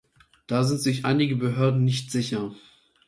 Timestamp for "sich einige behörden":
0.81-1.83